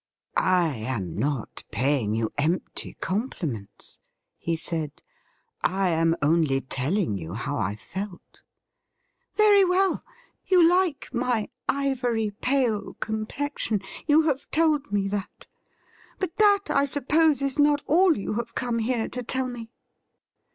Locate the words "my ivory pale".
11.13-12.95